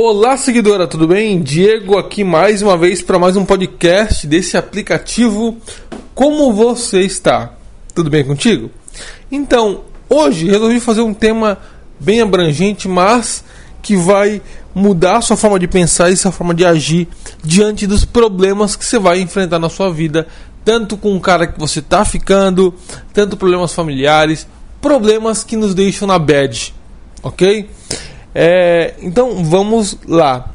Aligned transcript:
Olá, 0.00 0.36
seguidora, 0.36 0.86
tudo 0.86 1.08
bem? 1.08 1.42
Diego 1.42 1.98
aqui 1.98 2.22
mais 2.22 2.62
uma 2.62 2.76
vez 2.76 3.02
para 3.02 3.18
mais 3.18 3.36
um 3.36 3.44
podcast 3.44 4.28
desse 4.28 4.56
aplicativo. 4.56 5.56
Como 6.14 6.52
você 6.52 7.00
está? 7.00 7.54
Tudo 7.92 8.08
bem 8.08 8.24
contigo? 8.24 8.70
Então, 9.28 9.80
hoje 10.08 10.48
resolvi 10.48 10.78
fazer 10.78 11.00
um 11.00 11.12
tema 11.12 11.58
bem 11.98 12.20
abrangente, 12.20 12.86
mas 12.86 13.42
que 13.82 13.96
vai 13.96 14.40
mudar 14.72 15.20
sua 15.20 15.36
forma 15.36 15.58
de 15.58 15.66
pensar 15.66 16.10
e 16.10 16.16
sua 16.16 16.30
forma 16.30 16.54
de 16.54 16.64
agir 16.64 17.08
diante 17.42 17.84
dos 17.84 18.04
problemas 18.04 18.76
que 18.76 18.84
você 18.84 19.00
vai 19.00 19.20
enfrentar 19.20 19.58
na 19.58 19.68
sua 19.68 19.92
vida, 19.92 20.28
tanto 20.64 20.96
com 20.96 21.16
o 21.16 21.20
cara 21.20 21.44
que 21.44 21.58
você 21.58 21.80
está 21.80 22.04
ficando, 22.04 22.72
tanto 23.12 23.36
problemas 23.36 23.74
familiares, 23.74 24.46
problemas 24.80 25.42
que 25.42 25.56
nos 25.56 25.74
deixam 25.74 26.06
na 26.06 26.20
bad, 26.20 26.72
ok? 27.20 27.68
É, 28.34 28.94
então 29.00 29.44
vamos 29.44 29.96
lá. 30.06 30.50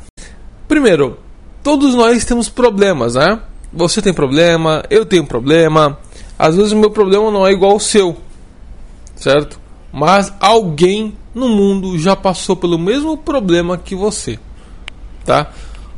Primeiro, 0.67 1.17
todos 1.61 1.95
nós 1.95 2.25
temos 2.25 2.49
problemas, 2.49 3.15
né? 3.15 3.39
Você 3.71 4.01
tem 4.01 4.13
problema, 4.13 4.83
eu 4.89 5.05
tenho 5.05 5.25
problema. 5.25 5.97
Às 6.37 6.55
vezes 6.55 6.71
o 6.71 6.77
meu 6.77 6.91
problema 6.91 7.31
não 7.31 7.45
é 7.45 7.51
igual 7.51 7.71
ao 7.71 7.79
seu, 7.79 8.17
certo? 9.15 9.59
Mas 9.91 10.33
alguém 10.39 11.15
no 11.33 11.47
mundo 11.47 11.97
já 11.97 12.15
passou 12.15 12.55
pelo 12.55 12.77
mesmo 12.77 13.17
problema 13.17 13.77
que 13.77 13.95
você, 13.95 14.39
tá? 15.25 15.51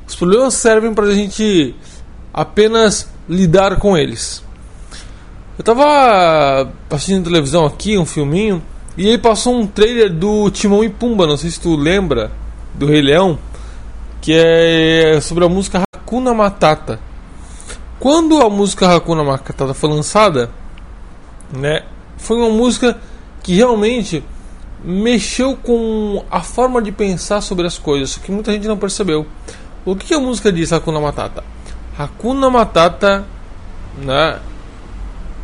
Os 0.07 0.15
problemas 0.15 0.53
servem 0.53 0.93
para 0.93 1.05
a 1.05 1.15
gente 1.15 1.75
apenas 2.33 3.09
lidar 3.27 3.77
com 3.79 3.97
eles. 3.97 4.43
Eu 5.57 5.63
tava 5.63 6.69
assistindo 6.89 7.23
televisão 7.23 7.65
aqui, 7.65 7.97
um 7.97 8.05
filminho, 8.05 8.61
e 8.97 9.09
aí 9.09 9.17
passou 9.17 9.59
um 9.59 9.67
trailer 9.67 10.11
do 10.11 10.49
Timão 10.49 10.83
e 10.83 10.89
Pumba, 10.89 11.27
não 11.27 11.35
sei 11.35 11.49
se 11.49 11.59
tu 11.59 11.75
lembra, 11.75 12.31
do 12.73 12.85
Rei 12.85 13.01
Leão, 13.01 13.37
que 14.21 14.33
é 14.33 15.19
sobre 15.21 15.43
a 15.43 15.49
música 15.49 15.81
Hakuna 15.93 16.33
Matata. 16.33 16.99
Quando 17.99 18.41
a 18.41 18.49
música 18.49 18.95
Hakuna 18.95 19.23
Matata 19.23 19.73
foi 19.73 19.89
lançada, 19.89 20.49
né, 21.51 21.83
foi 22.17 22.37
uma 22.37 22.49
música 22.49 22.97
que 23.43 23.53
realmente 23.53 24.23
mexeu 24.83 25.57
com 25.57 26.23
a 26.31 26.41
forma 26.41 26.81
de 26.81 26.91
pensar 26.91 27.41
sobre 27.41 27.67
as 27.67 27.77
coisas, 27.77 28.17
que 28.17 28.31
muita 28.31 28.53
gente 28.53 28.67
não 28.67 28.77
percebeu. 28.77 29.25
O 29.83 29.95
que, 29.95 30.07
que 30.07 30.13
a 30.13 30.19
música 30.19 30.51
diz, 30.51 30.71
Hakuna 30.71 31.01
Matata? 31.01 31.43
Hakuna 31.97 32.49
Matata, 32.49 33.25
né, 33.97 34.39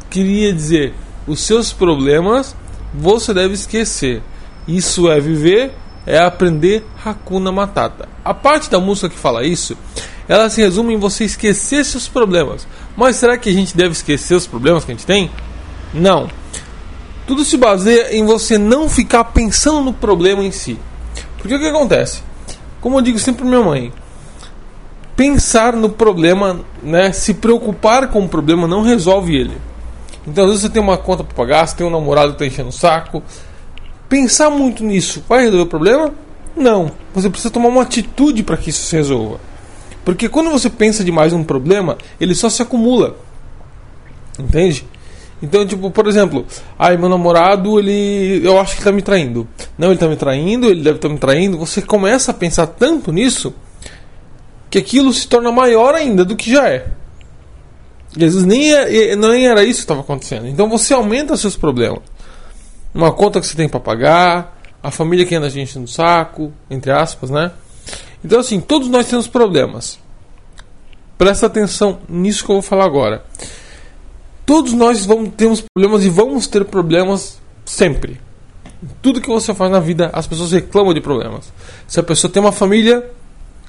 queria 0.09 0.53
dizer 0.53 0.93
os 1.27 1.41
seus 1.41 1.73
problemas 1.73 2.55
você 2.93 3.33
deve 3.33 3.53
esquecer. 3.53 4.21
Isso 4.67 5.09
é 5.09 5.19
viver, 5.19 5.73
é 6.05 6.19
aprender 6.19 6.85
Hakuna 7.03 7.51
Matata. 7.51 8.07
A 8.23 8.33
parte 8.33 8.69
da 8.69 8.79
música 8.79 9.09
que 9.09 9.17
fala 9.17 9.43
isso, 9.43 9.77
ela 10.27 10.49
se 10.49 10.61
resume 10.61 10.93
em 10.93 10.99
você 10.99 11.25
esquecer 11.25 11.83
seus 11.83 12.07
problemas. 12.07 12.67
Mas 12.95 13.15
será 13.15 13.37
que 13.37 13.49
a 13.49 13.53
gente 13.53 13.75
deve 13.75 13.91
esquecer 13.91 14.35
os 14.35 14.47
problemas 14.47 14.85
que 14.85 14.91
a 14.91 14.95
gente 14.95 15.05
tem? 15.05 15.31
Não. 15.93 16.29
Tudo 17.25 17.43
se 17.43 17.57
baseia 17.57 18.15
em 18.15 18.25
você 18.25 18.57
não 18.57 18.89
ficar 18.89 19.25
pensando 19.25 19.81
no 19.81 19.93
problema 19.93 20.43
em 20.43 20.51
si. 20.51 20.77
Porque 21.37 21.55
o 21.55 21.59
que 21.59 21.67
acontece? 21.67 22.21
Como 22.79 22.97
eu 22.97 23.01
digo 23.01 23.19
sempre 23.19 23.41
para 23.41 23.49
minha 23.49 23.63
mãe, 23.63 23.93
pensar 25.15 25.73
no 25.73 25.89
problema, 25.89 26.61
né, 26.81 27.11
se 27.11 27.33
preocupar 27.33 28.07
com 28.09 28.25
o 28.25 28.29
problema 28.29 28.67
não 28.67 28.81
resolve 28.81 29.35
ele. 29.35 29.57
Então, 30.27 30.43
às 30.43 30.49
vezes 30.51 30.63
você 30.63 30.69
tem 30.69 30.81
uma 30.81 30.97
conta 30.97 31.23
para 31.23 31.35
pagar, 31.35 31.67
você 31.67 31.75
tem 31.75 31.85
um 31.85 31.89
namorado 31.89 32.33
que 32.33 32.43
está 32.43 32.45
enchendo 32.45 32.69
o 32.69 32.73
saco. 32.73 33.23
Pensar 34.07 34.49
muito 34.49 34.83
nisso 34.83 35.23
vai 35.27 35.41
resolver 35.41 35.63
o 35.63 35.67
problema? 35.67 36.13
Não. 36.55 36.91
Você 37.13 37.29
precisa 37.29 37.51
tomar 37.51 37.69
uma 37.69 37.81
atitude 37.81 38.43
para 38.43 38.57
que 38.57 38.69
isso 38.69 38.83
se 38.83 38.95
resolva. 38.95 39.39
Porque 40.03 40.27
quando 40.27 40.49
você 40.49 40.69
pensa 40.69 41.03
demais 41.03 41.33
num 41.33 41.43
problema, 41.43 41.97
ele 42.19 42.35
só 42.35 42.49
se 42.49 42.61
acumula. 42.61 43.15
Entende? 44.37 44.85
Então, 45.41 45.65
tipo, 45.65 45.89
por 45.89 46.07
exemplo, 46.07 46.45
ai, 46.77 46.97
meu 46.97 47.09
namorado, 47.09 47.79
ele. 47.79 48.45
Eu 48.45 48.59
acho 48.59 48.73
que 48.73 48.81
está 48.81 48.91
me 48.91 49.01
traindo. 49.01 49.47
Não, 49.77 49.87
ele 49.87 49.95
está 49.95 50.07
me 50.07 50.15
traindo, 50.15 50.67
ele 50.67 50.83
deve 50.83 50.97
estar 50.97 51.07
tá 51.07 51.13
me 51.13 51.19
traindo. 51.19 51.57
Você 51.57 51.81
começa 51.81 52.31
a 52.31 52.33
pensar 52.33 52.67
tanto 52.67 53.11
nisso 53.11 53.53
que 54.69 54.77
aquilo 54.77 55.11
se 55.11 55.27
torna 55.27 55.51
maior 55.51 55.95
ainda 55.95 56.23
do 56.23 56.35
que 56.35 56.51
já 56.51 56.69
é. 56.69 56.87
Vezes 58.13 58.43
nem, 58.43 58.73
é, 58.73 59.15
nem 59.15 59.47
era 59.47 59.63
isso 59.63 59.79
que 59.79 59.83
estava 59.83 60.01
acontecendo. 60.01 60.47
Então 60.47 60.67
você 60.69 60.93
aumenta 60.93 61.37
seus 61.37 61.55
problemas. 61.55 62.01
Uma 62.93 63.11
conta 63.11 63.39
que 63.39 63.47
você 63.47 63.55
tem 63.55 63.69
para 63.69 63.79
pagar, 63.79 64.61
a 64.83 64.91
família 64.91 65.25
que 65.25 65.33
anda 65.33 65.47
a 65.47 65.49
gente 65.49 65.79
no 65.79 65.87
saco, 65.87 66.51
entre 66.69 66.91
aspas, 66.91 67.29
né? 67.29 67.51
Então 68.23 68.39
assim, 68.39 68.59
todos 68.59 68.89
nós 68.89 69.07
temos 69.07 69.27
problemas. 69.27 69.97
Presta 71.17 71.45
atenção 71.45 71.99
nisso 72.09 72.43
que 72.43 72.51
eu 72.51 72.55
vou 72.55 72.61
falar 72.61 72.85
agora. 72.85 73.23
Todos 74.45 74.73
nós 74.73 75.05
vamos 75.05 75.31
temos 75.37 75.63
problemas 75.73 76.03
e 76.03 76.09
vamos 76.09 76.47
ter 76.47 76.65
problemas 76.65 77.39
sempre. 77.63 78.19
Tudo 79.01 79.21
que 79.21 79.29
você 79.29 79.53
faz 79.53 79.71
na 79.71 79.79
vida, 79.79 80.09
as 80.11 80.27
pessoas 80.27 80.51
reclamam 80.51 80.93
de 80.93 80.99
problemas. 80.99 81.53
Se 81.87 81.99
a 81.99 82.03
pessoa 82.03 82.31
tem 82.31 82.41
uma 82.41 82.51
família, 82.51 83.09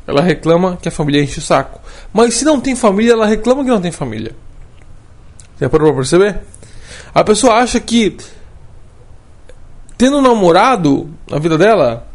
ela 0.07 0.21
reclama 0.21 0.79
que 0.81 0.89
a 0.89 0.93
família 0.93 1.23
enche 1.23 1.39
o 1.39 1.43
saco. 1.43 1.81
Mas 2.13 2.35
se 2.35 2.45
não 2.45 2.61
tem 2.61 2.75
família, 2.75 3.13
ela 3.13 3.27
reclama 3.27 3.63
que 3.63 3.71
não 3.71 3.81
tem 3.81 3.93
família. 3.93 4.35
Você 5.57 5.69
parou 5.69 5.89
pra 5.89 5.97
perceber? 5.97 6.41
A 7.15 7.23
pessoa 7.23 7.55
acha 7.55 7.79
que 7.79 8.17
tendo 9.97 10.19
um 10.19 10.23
namorado 10.23 11.09
na 11.31 11.39
vida 11.39 11.57
dela 11.57 12.07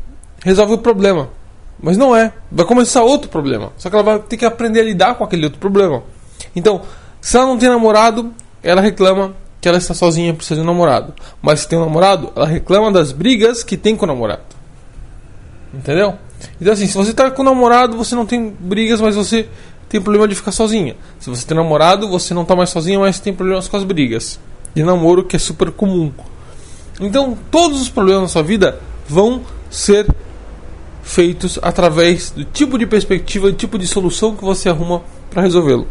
resolve 0.43 0.73
o 0.73 0.77
problema. 0.77 1.29
Mas 1.79 1.95
não 1.97 2.15
é. 2.15 2.33
Vai 2.51 2.65
começar 2.65 3.03
outro 3.03 3.29
problema. 3.29 3.71
Só 3.77 3.89
que 3.89 3.95
ela 3.95 4.03
vai 4.03 4.19
ter 4.19 4.35
que 4.35 4.45
aprender 4.45 4.81
a 4.81 4.83
lidar 4.83 5.15
com 5.15 5.23
aquele 5.23 5.45
outro 5.45 5.59
problema. 5.59 6.03
Então, 6.55 6.81
se 7.21 7.37
ela 7.37 7.45
não 7.45 7.57
tem 7.57 7.69
namorado, 7.69 8.33
ela 8.63 8.81
reclama 8.81 9.33
que 9.61 9.67
ela 9.67 9.77
está 9.77 9.93
sozinha 9.93 10.33
precisa 10.33 10.55
de 10.55 10.61
um 10.61 10.65
namorado. 10.65 11.13
Mas 11.41 11.61
se 11.61 11.67
tem 11.67 11.77
um 11.77 11.85
namorado, 11.85 12.31
ela 12.35 12.47
reclama 12.47 12.91
das 12.91 13.11
brigas 13.11 13.63
que 13.63 13.77
tem 13.77 13.95
com 13.95 14.05
o 14.05 14.07
namorado. 14.07 14.41
Entendeu? 15.73 16.17
Então, 16.59 16.73
assim, 16.73 16.87
se 16.87 16.95
você 16.95 17.11
está 17.11 17.29
com 17.31 17.43
namorado, 17.43 17.97
você 17.97 18.15
não 18.15 18.25
tem 18.25 18.53
brigas, 18.59 19.01
mas 19.01 19.15
você 19.15 19.47
tem 19.89 20.01
problema 20.01 20.27
de 20.27 20.35
ficar 20.35 20.51
sozinha. 20.51 20.95
Se 21.19 21.29
você 21.29 21.45
tem 21.45 21.55
namorado, 21.55 22.07
você 22.07 22.33
não 22.33 22.41
está 22.43 22.55
mais 22.55 22.69
sozinha, 22.69 22.99
mas 22.99 23.19
tem 23.19 23.33
problemas 23.33 23.67
com 23.67 23.77
as 23.77 23.83
brigas. 23.83 24.39
De 24.75 24.83
namoro, 24.83 25.23
que 25.23 25.35
é 25.35 25.39
super 25.39 25.71
comum. 25.71 26.11
Então, 26.99 27.37
todos 27.49 27.81
os 27.81 27.89
problemas 27.89 28.23
na 28.23 28.27
sua 28.27 28.43
vida 28.43 28.79
vão 29.07 29.41
ser 29.69 30.07
feitos 31.03 31.57
através 31.61 32.31
do 32.31 32.43
tipo 32.43 32.77
de 32.77 32.85
perspectiva, 32.85 33.49
do 33.49 33.55
tipo 33.55 33.79
de 33.79 33.87
solução 33.87 34.35
que 34.35 34.43
você 34.43 34.67
arruma 34.67 35.01
para 35.29 35.41
resolvê-lo. 35.41 35.87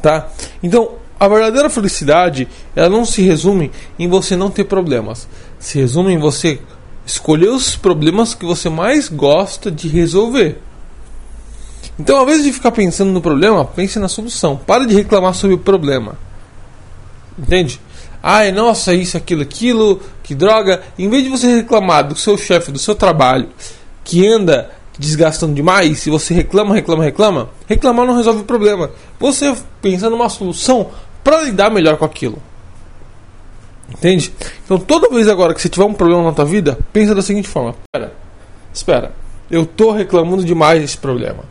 Tá? 0.00 0.28
Então, 0.62 0.92
a 1.18 1.28
verdadeira 1.28 1.70
felicidade, 1.70 2.48
ela 2.74 2.88
não 2.88 3.04
se 3.04 3.22
resume 3.22 3.70
em 3.98 4.08
você 4.08 4.36
não 4.36 4.50
ter 4.50 4.64
problemas. 4.64 5.28
Se 5.58 5.78
resume 5.78 6.12
em 6.12 6.18
você 6.18 6.60
escolher 7.04 7.48
os 7.48 7.76
problemas 7.76 8.34
que 8.34 8.44
você 8.44 8.68
mais 8.68 9.08
gosta 9.08 9.70
de 9.70 9.88
resolver. 9.88 10.58
Então, 11.98 12.16
ao 12.16 12.24
invés 12.24 12.42
de 12.42 12.52
ficar 12.52 12.72
pensando 12.72 13.12
no 13.12 13.20
problema, 13.20 13.64
pense 13.64 13.98
na 13.98 14.08
solução. 14.08 14.56
Para 14.56 14.86
de 14.86 14.94
reclamar 14.94 15.34
sobre 15.34 15.56
o 15.56 15.58
problema. 15.58 16.16
Entende? 17.38 17.80
Ai, 18.22 18.52
nossa, 18.52 18.94
isso, 18.94 19.16
aquilo, 19.16 19.42
aquilo, 19.42 20.00
que 20.22 20.34
droga. 20.34 20.82
Em 20.98 21.08
vez 21.08 21.24
de 21.24 21.28
você 21.28 21.56
reclamar 21.56 22.06
do 22.06 22.16
seu 22.16 22.38
chefe, 22.38 22.70
do 22.70 22.78
seu 22.78 22.94
trabalho, 22.94 23.48
que 24.04 24.26
anda 24.26 24.70
desgastando 24.98 25.54
demais, 25.54 25.98
se 25.98 26.10
você 26.10 26.32
reclama, 26.34 26.74
reclama, 26.74 27.02
reclama, 27.02 27.50
reclamar 27.66 28.06
não 28.06 28.16
resolve 28.16 28.42
o 28.42 28.44
problema. 28.44 28.90
Você 29.18 29.54
pensa 29.80 30.08
numa 30.08 30.28
solução 30.28 30.90
para 31.24 31.42
lidar 31.42 31.70
melhor 31.70 31.96
com 31.96 32.04
aquilo. 32.04 32.40
Entende? 33.92 34.32
Então 34.64 34.78
toda 34.78 35.08
vez 35.08 35.28
agora 35.28 35.54
que 35.54 35.60
você 35.60 35.68
tiver 35.68 35.84
um 35.84 35.94
problema 35.94 36.22
na 36.22 36.32
tua 36.32 36.44
vida, 36.44 36.78
pensa 36.92 37.14
da 37.14 37.22
seguinte 37.22 37.48
forma: 37.48 37.74
espera, 37.86 38.12
espera, 38.72 39.12
eu 39.50 39.62
estou 39.62 39.92
reclamando 39.92 40.44
demais 40.44 40.80
desse 40.80 40.96
problema. 40.96 41.44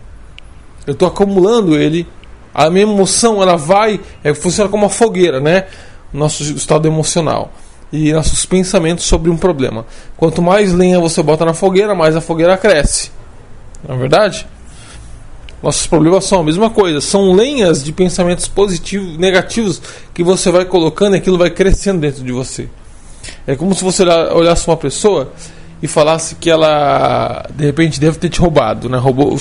Eu 0.85 0.93
estou 0.93 1.07
acumulando 1.07 1.77
ele. 1.77 2.07
A 2.53 2.69
minha 2.69 2.83
emoção 2.83 3.41
ela 3.41 3.55
vai, 3.55 3.99
é, 4.23 4.33
funciona 4.33 4.69
como 4.69 4.83
uma 4.83 4.89
fogueira, 4.89 5.39
né? 5.39 5.67
Nosso 6.11 6.43
estado 6.43 6.85
emocional 6.87 7.53
e 7.91 8.11
nossos 8.13 8.45
pensamentos 8.45 9.05
sobre 9.05 9.29
um 9.29 9.37
problema. 9.37 9.85
Quanto 10.17 10.41
mais 10.41 10.73
lenha 10.73 10.99
você 10.99 11.21
bota 11.21 11.45
na 11.45 11.53
fogueira, 11.53 11.93
mais 11.93 12.15
a 12.15 12.21
fogueira 12.21 12.57
cresce. 12.57 13.11
Não 13.87 13.95
é 13.95 13.97
verdade? 13.97 14.47
Nossos 15.61 15.85
problemas 15.85 16.25
são 16.25 16.39
a 16.39 16.43
mesma 16.43 16.69
coisa, 16.69 16.99
são 16.99 17.33
lenhas 17.33 17.83
de 17.83 17.91
pensamentos 17.91 18.47
positivos, 18.47 19.17
negativos 19.17 19.81
que 20.13 20.23
você 20.23 20.49
vai 20.49 20.65
colocando 20.65 21.15
e 21.15 21.17
aquilo 21.17 21.37
vai 21.37 21.51
crescendo 21.51 21.99
dentro 21.99 22.23
de 22.23 22.31
você. 22.31 22.67
É 23.45 23.55
como 23.55 23.75
se 23.75 23.83
você 23.83 24.03
olhasse 24.03 24.67
uma 24.67 24.77
pessoa 24.77 25.31
e 25.81 25.87
falasse 25.87 26.35
que 26.35 26.49
ela 26.49 27.45
de 27.53 27.65
repente 27.65 27.99
deve 27.99 28.17
ter 28.17 28.29
te 28.29 28.39
roubado, 28.39 28.89
né? 28.89 28.97
Roubou, 28.97 29.37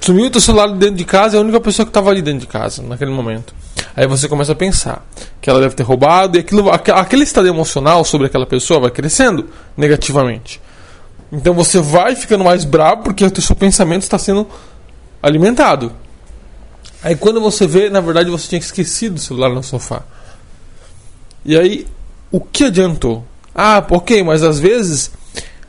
sumiu 0.00 0.30
teu 0.30 0.40
celular 0.40 0.68
dentro 0.68 0.96
de 0.96 1.04
casa, 1.04 1.36
é 1.36 1.38
a 1.38 1.42
única 1.42 1.60
pessoa 1.60 1.84
que 1.84 1.90
estava 1.90 2.10
ali 2.10 2.22
dentro 2.22 2.40
de 2.40 2.46
casa 2.46 2.82
naquele 2.82 3.10
momento. 3.10 3.54
Aí 3.94 4.06
você 4.06 4.28
começa 4.28 4.52
a 4.52 4.54
pensar 4.54 5.04
que 5.40 5.50
ela 5.50 5.60
deve 5.60 5.74
ter 5.74 5.82
roubado 5.82 6.38
e 6.38 6.40
aquilo, 6.40 6.70
aquele 6.70 7.24
estado 7.24 7.48
emocional 7.48 8.04
sobre 8.04 8.26
aquela 8.26 8.46
pessoa 8.46 8.80
vai 8.80 8.90
crescendo 8.90 9.46
negativamente. 9.76 10.60
Então 11.30 11.52
você 11.52 11.80
vai 11.80 12.16
ficando 12.16 12.44
mais 12.44 12.64
bravo 12.64 13.02
porque 13.02 13.24
o 13.24 13.42
seu 13.42 13.54
pensamento 13.54 14.02
está 14.02 14.18
sendo 14.18 14.46
alimentado. 15.22 15.92
Aí 17.02 17.14
quando 17.16 17.40
você 17.40 17.66
vê, 17.66 17.90
na 17.90 18.00
verdade 18.00 18.30
você 18.30 18.48
tinha 18.48 18.58
esquecido 18.58 19.16
o 19.16 19.20
celular 19.20 19.50
no 19.50 19.62
sofá. 19.62 20.02
E 21.44 21.56
aí, 21.56 21.86
o 22.30 22.40
que 22.40 22.64
adiantou? 22.64 23.24
Ah, 23.54 23.84
ok, 23.90 24.22
mas 24.22 24.42
às 24.42 24.58
vezes 24.58 25.10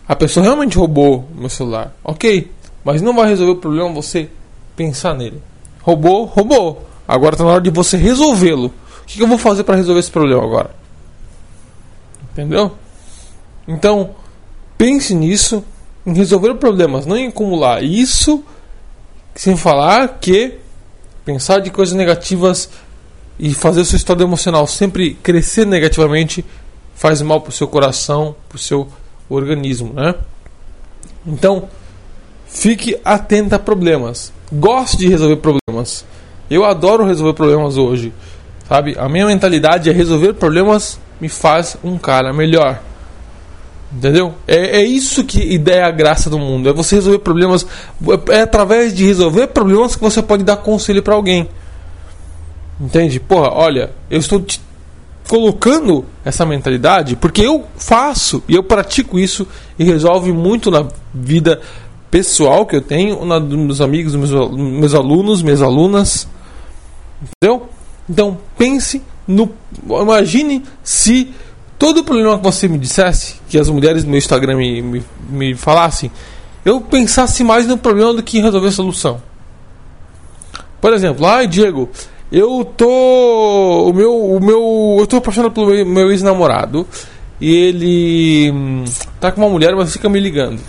a 0.08 0.16
pessoa 0.16 0.44
realmente 0.44 0.78
roubou 0.78 1.30
meu 1.36 1.50
celular. 1.50 1.96
Ok, 2.04 2.52
mas 2.84 3.02
não 3.02 3.16
vai 3.16 3.30
resolver 3.30 3.54
o 3.54 3.58
problema 3.58 3.94
você 3.94 4.30
pensar 4.76 5.14
nele. 5.14 5.42
Roubou, 5.82 6.26
roubou. 6.26 6.86
Agora 7.08 7.36
está 7.36 7.44
na 7.44 7.52
hora 7.52 7.62
de 7.62 7.70
você 7.70 7.98
resolvê-lo. 7.98 8.74
O 9.04 9.06
que 9.06 9.22
eu 9.22 9.28
vou 9.28 9.38
fazer 9.38 9.64
para 9.64 9.76
resolver 9.76 10.00
esse 10.00 10.12
problema 10.12 10.44
agora? 10.44 10.72
Entendeu? 12.32 12.72
Então, 13.68 14.12
pense 14.78 15.14
nisso, 15.14 15.64
em 16.06 16.14
resolver 16.14 16.56
problemas, 16.56 17.06
não 17.06 17.18
em 17.18 17.28
acumular. 17.28 17.84
Isso 17.84 18.44
sem 19.40 19.56
falar 19.56 20.18
que 20.20 20.56
pensar 21.24 21.60
de 21.60 21.70
coisas 21.70 21.96
negativas 21.96 22.70
e 23.40 23.54
fazer 23.54 23.80
o 23.80 23.86
seu 23.86 23.96
estado 23.96 24.22
emocional 24.22 24.68
sempre 24.68 25.14
crescer 25.14 25.66
negativamente 25.66 26.44
faz 26.94 27.22
mal 27.22 27.40
para 27.40 27.48
o 27.48 27.54
seu 27.54 27.66
coração, 27.66 28.36
para 28.50 28.58
o 28.58 28.60
seu 28.60 28.90
organismo, 29.30 29.94
né? 29.94 30.14
Então, 31.26 31.70
fique 32.48 33.00
atento 33.06 33.56
a 33.56 33.60
problemas. 33.60 34.34
Goste 34.52 34.98
de 34.98 35.08
resolver 35.08 35.38
problemas. 35.38 36.04
Eu 36.52 36.66
adoro 36.66 37.06
resolver 37.06 37.34
problemas 37.34 37.78
hoje, 37.78 38.12
sabe? 38.68 38.98
A 39.00 39.08
minha 39.08 39.26
mentalidade 39.26 39.90
é 39.90 39.94
resolver 39.94 40.34
problemas 40.34 41.00
me 41.22 41.30
faz 41.30 41.78
um 41.82 41.98
cara 41.98 42.34
melhor. 42.34 42.82
Entendeu? 43.92 44.36
É, 44.48 44.82
é 44.82 44.84
isso 44.84 45.24
que 45.24 45.42
ideia 45.42 45.88
a 45.88 45.92
graça 45.92 46.30
do 46.30 46.38
mundo. 46.38 46.70
É 46.70 46.74
você 46.74 46.96
resolver 46.96 47.20
problemas. 47.20 47.66
É 48.30 48.42
através 48.42 48.94
de 48.94 49.06
resolver 49.06 49.48
problemas 49.48 49.96
que 49.96 50.02
você 50.02 50.22
pode 50.22 50.44
dar 50.44 50.58
conselho 50.58 51.02
para 51.02 51.16
alguém. 51.16 51.50
Entende? 52.80 53.20
Porra, 53.20 53.52
olha, 53.52 53.92
eu 54.10 54.20
estou 54.20 54.40
te 54.40 54.62
colocando 55.28 56.06
essa 56.26 56.44
mentalidade 56.46 57.16
porque 57.16 57.42
eu 57.42 57.64
faço 57.78 58.42
e 58.48 58.56
eu 58.56 58.64
pratico 58.64 59.20
isso 59.20 59.48
e 59.78 59.84
resolve 59.84 60.32
muito 60.32 60.72
na 60.72 60.88
vida 61.14 61.62
pessoal 62.10 62.66
que 62.66 62.76
eu 62.76 62.82
tenho, 62.82 63.24
na 63.26 63.38
dos 63.38 63.58
meus 63.58 63.82
amigos, 63.82 64.16
meus, 64.16 64.32
meus 64.52 64.94
alunos, 64.96 65.42
minhas 65.42 65.62
alunas. 65.62 66.28
Entendeu? 67.22 67.68
Então 68.10 68.38
pense 68.58 69.02
no. 69.28 69.52
Imagine 69.88 70.64
se 70.84 71.32
todo 71.80 72.04
problema 72.04 72.38
que 72.38 72.44
você 72.44 72.68
me 72.68 72.78
dissesse, 72.78 73.38
que 73.48 73.58
as 73.58 73.70
mulheres 73.70 74.04
no 74.04 74.12
meu 74.12 74.20
Instagram 74.20 74.58
me, 74.58 74.82
me, 74.82 75.04
me 75.30 75.56
falassem, 75.56 76.12
eu 76.64 76.82
pensasse 76.82 77.44
mais 77.44 77.66
no 77.66 77.78
problema 77.78 78.14
do 78.14 78.22
que 78.22 78.38
em 78.38 78.42
resolver 78.44 78.68
a 78.68 78.72
solução. 78.72 79.22
Por 80.82 80.94
exemplo, 80.94 81.26
ai 81.26 81.48
Diego, 81.48 81.90
eu 82.32 82.64
tô. 82.64 83.90
O 83.90 83.94
meu. 83.94 84.14
O 84.14 84.40
meu. 84.40 84.98
Eu 85.00 85.08
tô 85.08 85.18
apaixonado 85.18 85.52
pelo 85.52 85.68
meu, 85.68 85.86
meu 85.86 86.12
ex-namorado. 86.12 86.86
E 87.42 87.56
ele. 87.56 88.52
Hum, 88.52 88.86
tá 89.20 89.32
com 89.32 89.42
uma 89.42 89.50
mulher, 89.50 89.76
mas 89.76 89.92
fica 89.92 90.08
me 90.08 90.20
ligando. 90.20 90.62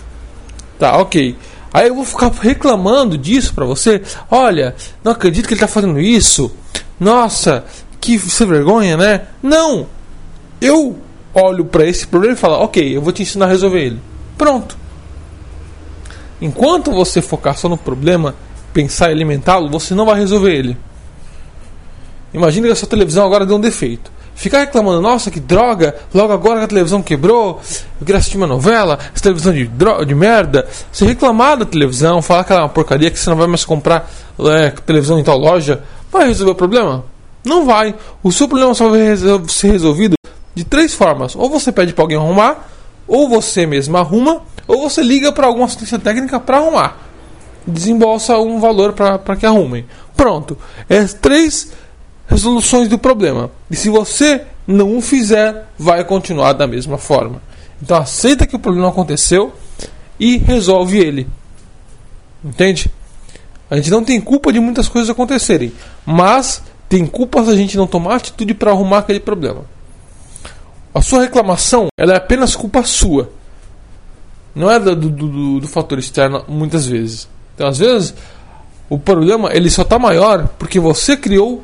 Tá, 0.79 0.97
ok. 0.97 1.35
Aí 1.73 1.87
eu 1.87 1.95
vou 1.95 2.03
ficar 2.03 2.31
reclamando 2.41 3.17
disso 3.17 3.53
pra 3.53 3.65
você. 3.65 4.01
Olha, 4.29 4.75
não 5.03 5.11
acredito 5.11 5.47
que 5.47 5.53
ele 5.53 5.61
tá 5.61 5.67
fazendo 5.67 5.99
isso. 5.99 6.51
Nossa, 6.99 7.63
que 7.99 8.17
vergonha, 8.17 8.97
né? 8.97 9.21
Não! 9.41 9.87
Eu 10.61 10.95
olho 11.33 11.65
para 11.65 11.87
esse 11.87 12.05
problema 12.05 12.35
e 12.35 12.37
falo, 12.37 12.63
ok, 12.63 12.95
eu 12.95 13.01
vou 13.01 13.11
te 13.11 13.23
ensinar 13.23 13.45
a 13.45 13.49
resolver 13.49 13.79
ele. 13.79 13.99
Pronto. 14.37 14.77
Enquanto 16.39 16.91
você 16.91 17.21
focar 17.21 17.57
só 17.57 17.67
no 17.67 17.77
problema, 17.77 18.35
pensar 18.73 19.09
em 19.09 19.13
alimentá-lo, 19.13 19.69
você 19.69 19.95
não 19.95 20.05
vai 20.05 20.19
resolver 20.19 20.53
ele. 20.53 20.77
Imagina 22.33 22.67
que 22.67 22.73
a 22.73 22.75
sua 22.75 22.87
televisão 22.87 23.25
agora 23.25 23.45
deu 23.45 23.57
um 23.57 23.61
defeito. 23.61 24.11
Ficar 24.33 24.59
reclamando, 24.59 25.01
nossa, 25.01 25.29
que 25.29 25.39
droga, 25.39 25.95
logo 26.13 26.31
agora 26.31 26.59
que 26.59 26.65
a 26.65 26.67
televisão 26.67 27.01
quebrou, 27.01 27.59
eu 27.99 28.05
queria 28.05 28.17
assistir 28.17 28.37
uma 28.37 28.47
novela, 28.47 28.97
essa 29.13 29.21
televisão 29.21 29.53
de, 29.53 29.65
droga, 29.65 30.05
de 30.05 30.15
merda. 30.15 30.67
Você 30.91 31.05
reclamar 31.05 31.57
da 31.57 31.65
televisão, 31.65 32.21
falar 32.21 32.43
que 32.43 32.51
ela 32.51 32.61
é 32.61 32.63
uma 32.63 32.69
porcaria, 32.69 33.11
que 33.11 33.19
você 33.19 33.29
não 33.29 33.37
vai 33.37 33.47
mais 33.47 33.65
comprar 33.65 34.09
é, 34.39 34.71
televisão 34.71 35.19
em 35.19 35.23
tal 35.23 35.37
loja, 35.37 35.83
vai 36.11 36.27
resolver 36.27 36.53
o 36.53 36.55
problema? 36.55 37.03
Não 37.43 37.65
vai. 37.65 37.93
O 38.23 38.31
seu 38.31 38.47
problema 38.47 38.73
só 38.73 38.89
vai 38.89 39.15
ser 39.47 39.71
resolvido 39.71 40.15
de 40.53 40.63
três 40.63 40.93
formas: 40.93 41.35
ou 41.35 41.49
você 41.49 41.71
pede 41.71 41.93
para 41.93 42.03
alguém 42.03 42.17
arrumar, 42.17 42.69
ou 43.07 43.27
você 43.27 43.65
mesmo 43.65 43.97
arruma, 43.97 44.41
ou 44.67 44.81
você 44.81 45.01
liga 45.01 45.31
para 45.31 45.47
alguma 45.47 45.65
assistência 45.65 45.99
técnica 45.99 46.39
para 46.39 46.57
arrumar. 46.57 46.97
Desembolsa 47.65 48.37
um 48.37 48.59
valor 48.59 48.93
para 48.93 49.35
que 49.35 49.45
arrumem. 49.45 49.85
Pronto. 50.15 50.57
É 50.89 51.03
três 51.05 51.71
resoluções 52.27 52.87
do 52.87 52.97
problema. 52.97 53.51
E 53.69 53.75
se 53.75 53.89
você 53.89 54.43
não 54.65 54.97
o 54.97 55.01
fizer, 55.01 55.67
vai 55.77 56.03
continuar 56.03 56.53
da 56.53 56.65
mesma 56.65 56.97
forma. 56.97 57.41
Então 57.81 57.97
aceita 57.97 58.47
que 58.47 58.55
o 58.55 58.59
problema 58.59 58.89
aconteceu 58.89 59.53
e 60.19 60.37
resolve 60.37 60.97
ele. 60.99 61.27
Entende? 62.43 62.91
A 63.69 63.75
gente 63.75 63.89
não 63.89 64.03
tem 64.03 64.19
culpa 64.19 64.51
de 64.51 64.59
muitas 64.59 64.87
coisas 64.87 65.09
acontecerem, 65.09 65.71
mas 66.05 66.61
tem 66.89 67.05
culpa 67.05 67.43
se 67.43 67.51
a 67.51 67.55
gente 67.55 67.77
não 67.77 67.87
tomar 67.87 68.15
atitude 68.15 68.53
para 68.53 68.71
arrumar 68.71 68.99
aquele 68.99 69.19
problema. 69.19 69.65
A 70.93 71.01
sua 71.01 71.21
reclamação 71.21 71.87
ela 71.97 72.13
é 72.13 72.17
apenas 72.17 72.55
culpa 72.55 72.83
sua. 72.83 73.29
Não 74.53 74.69
é 74.69 74.77
do, 74.79 74.95
do, 74.95 75.59
do, 75.59 75.67
fator 75.67 75.97
externo 75.97 76.43
muitas 76.47 76.85
vezes. 76.85 77.27
Então, 77.55 77.67
às 77.67 77.77
vezes, 77.77 78.13
o 78.89 78.99
problema 78.99 79.49
ele 79.53 79.69
só 79.69 79.83
está 79.83 79.97
maior 79.97 80.49
porque 80.59 80.79
você 80.79 81.15
criou 81.15 81.63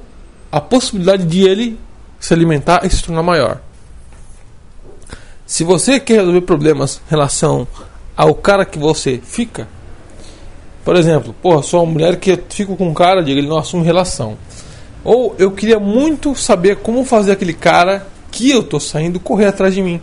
a 0.50 0.62
possibilidade 0.62 1.26
de 1.26 1.42
ele 1.42 1.78
se 2.20 2.34
alimentar 2.34 2.86
e 2.86 2.90
se 2.90 3.04
tornar 3.04 3.24
maior. 3.24 3.60
Se 5.46 5.64
você 5.64 6.00
quer 6.00 6.20
resolver 6.20 6.42
problemas 6.42 7.02
em 7.08 7.10
relação 7.10 7.68
ao 8.16 8.34
cara 8.34 8.66
que 8.66 8.80
você 8.80 9.20
fica, 9.22 9.68
por 10.86 10.96
exemplo, 10.96 11.36
porra, 11.42 11.62
sou 11.62 11.84
uma 11.84 11.92
mulher 11.92 12.18
que 12.18 12.40
fico 12.50 12.78
com 12.78 12.88
um 12.88 12.94
cara, 12.94 13.22
diga 13.22 13.40
ele 13.40 13.50
não 13.50 13.58
assume 13.58 13.84
relação. 13.84 14.38
Ou 15.04 15.36
eu 15.38 15.52
queria 15.52 15.80
muito 15.80 16.34
saber 16.34 16.78
como 16.78 17.04
fazer 17.04 17.34
aquele 17.34 17.54
cara 17.54 18.08
que 18.38 18.52
eu 18.52 18.60
estou 18.60 18.80
saindo 18.80 19.20
correr 19.20 19.48
atrás 19.48 19.74
de 19.74 19.82
mim. 19.82 20.00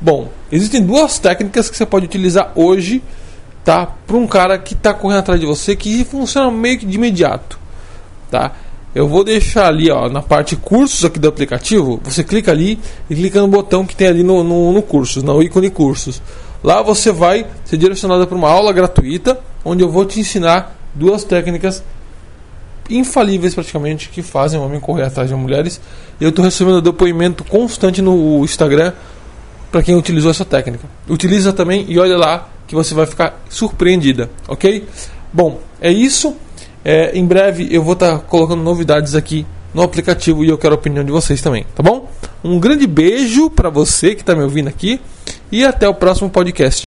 Bom, 0.00 0.30
existem 0.50 0.82
duas 0.82 1.18
técnicas 1.18 1.68
que 1.68 1.76
você 1.76 1.84
pode 1.84 2.06
utilizar 2.06 2.52
hoje, 2.54 3.02
tá? 3.62 3.86
Para 4.06 4.16
um 4.16 4.26
cara 4.26 4.58
que 4.58 4.72
está 4.72 4.94
correndo 4.94 5.18
atrás 5.18 5.38
de 5.38 5.44
você 5.44 5.76
que 5.76 6.02
funciona 6.02 6.50
meio 6.50 6.78
que 6.78 6.86
de 6.86 6.96
imediato, 6.96 7.58
tá? 8.30 8.52
Eu 8.94 9.06
vou 9.06 9.22
deixar 9.22 9.66
ali, 9.66 9.90
ó, 9.90 10.08
na 10.08 10.22
parte 10.22 10.56
cursos 10.56 11.04
aqui 11.04 11.18
do 11.18 11.28
aplicativo. 11.28 12.00
Você 12.02 12.24
clica 12.24 12.50
ali 12.50 12.78
e 13.10 13.14
clica 13.14 13.42
no 13.42 13.48
botão 13.48 13.84
que 13.84 13.94
tem 13.94 14.08
ali 14.08 14.22
no, 14.22 14.42
no, 14.42 14.72
no 14.72 14.80
cursos, 14.80 15.22
no 15.22 15.42
ícone 15.42 15.68
cursos. 15.68 16.22
Lá 16.64 16.80
você 16.80 17.12
vai 17.12 17.46
ser 17.66 17.76
direcionado 17.76 18.26
para 18.26 18.38
uma 18.38 18.48
aula 18.48 18.72
gratuita, 18.72 19.38
onde 19.62 19.82
eu 19.82 19.90
vou 19.90 20.06
te 20.06 20.18
ensinar 20.18 20.74
duas 20.94 21.24
técnicas 21.24 21.84
infalíveis 22.90 23.54
praticamente 23.54 24.08
que 24.08 24.22
fazem 24.22 24.58
o 24.58 24.64
homem 24.64 24.80
correr 24.80 25.04
atrás 25.04 25.28
de 25.28 25.34
mulheres. 25.34 25.80
Eu 26.20 26.30
estou 26.30 26.44
recebendo 26.44 26.80
depoimento 26.80 27.44
constante 27.44 28.00
no 28.00 28.44
Instagram 28.44 28.92
para 29.70 29.82
quem 29.82 29.94
utilizou 29.94 30.30
essa 30.30 30.44
técnica. 30.44 30.88
Utiliza 31.08 31.52
também 31.52 31.84
e 31.88 31.98
olha 31.98 32.16
lá 32.16 32.48
que 32.66 32.74
você 32.74 32.94
vai 32.94 33.06
ficar 33.06 33.40
surpreendida, 33.48 34.30
ok? 34.48 34.86
Bom, 35.32 35.60
é 35.80 35.90
isso. 35.90 36.36
É, 36.84 37.16
em 37.16 37.24
breve 37.24 37.68
eu 37.70 37.82
vou 37.82 37.94
estar 37.94 38.12
tá 38.12 38.18
colocando 38.18 38.62
novidades 38.62 39.14
aqui 39.14 39.44
no 39.74 39.82
aplicativo 39.82 40.44
e 40.44 40.48
eu 40.48 40.56
quero 40.56 40.74
a 40.74 40.78
opinião 40.78 41.04
de 41.04 41.12
vocês 41.12 41.42
também, 41.42 41.66
tá 41.74 41.82
bom? 41.82 42.08
Um 42.42 42.58
grande 42.58 42.86
beijo 42.86 43.50
para 43.50 43.68
você 43.68 44.14
que 44.14 44.22
está 44.22 44.34
me 44.34 44.42
ouvindo 44.42 44.68
aqui 44.68 45.00
e 45.50 45.64
até 45.64 45.88
o 45.88 45.94
próximo 45.94 46.30
podcast. 46.30 46.74